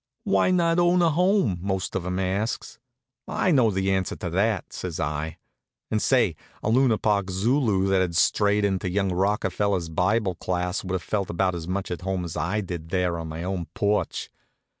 [0.23, 2.79] "Why not own a home?" most of 'em asks.
[3.27, 5.37] "I know the answer to that," says I.
[5.91, 10.93] And say, a Luna Park Zulu that had strayed into young Rockefeller's Bible class would
[10.93, 14.31] have felt about as much at home as I did there on my own porch.